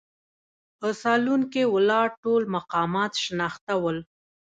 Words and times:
په 0.79 0.87
سالون 1.01 1.41
کې 1.53 1.63
ولاړ 1.73 2.07
ټول 2.23 2.41
مقامات 2.55 3.11
شناخته 3.23 3.73
ول. 3.81 3.97